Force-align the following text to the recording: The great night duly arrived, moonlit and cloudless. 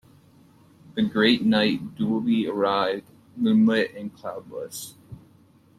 The 0.95 1.03
great 1.03 1.43
night 1.45 1.93
duly 1.93 2.47
arrived, 2.47 3.11
moonlit 3.37 3.93
and 3.95 4.11
cloudless. 4.11 4.95